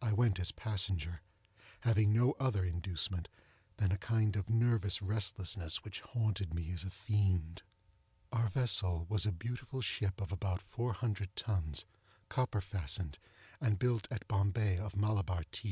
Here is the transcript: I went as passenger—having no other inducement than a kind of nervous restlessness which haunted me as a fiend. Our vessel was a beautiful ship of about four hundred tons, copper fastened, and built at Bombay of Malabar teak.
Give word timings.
I 0.00 0.14
went 0.14 0.40
as 0.40 0.50
passenger—having 0.50 2.10
no 2.10 2.32
other 2.40 2.64
inducement 2.64 3.28
than 3.76 3.92
a 3.92 3.98
kind 3.98 4.34
of 4.34 4.48
nervous 4.48 5.02
restlessness 5.02 5.84
which 5.84 6.00
haunted 6.00 6.54
me 6.54 6.70
as 6.72 6.84
a 6.84 6.90
fiend. 6.90 7.60
Our 8.32 8.48
vessel 8.48 9.04
was 9.10 9.26
a 9.26 9.30
beautiful 9.30 9.82
ship 9.82 10.22
of 10.22 10.32
about 10.32 10.62
four 10.62 10.94
hundred 10.94 11.36
tons, 11.36 11.84
copper 12.30 12.62
fastened, 12.62 13.18
and 13.60 13.78
built 13.78 14.08
at 14.10 14.26
Bombay 14.26 14.78
of 14.78 14.96
Malabar 14.96 15.44
teak. 15.52 15.66